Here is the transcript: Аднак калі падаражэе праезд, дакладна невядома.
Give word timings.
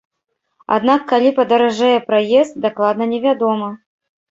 Аднак 0.77 1.01
калі 1.11 1.29
падаражэе 1.41 1.99
праезд, 2.09 2.59
дакладна 2.67 3.11
невядома. 3.15 3.73